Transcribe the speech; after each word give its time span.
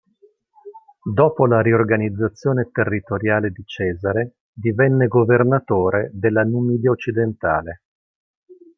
Dopo 1.13 1.45
la 1.45 1.61
riorganizzazione 1.61 2.69
territoriale 2.71 3.51
di 3.51 3.61
Cesare 3.67 4.37
divenne 4.51 5.05
governatore 5.05 6.09
della 6.11 6.43
Numidia 6.43 6.89
occidentale. 6.89 7.83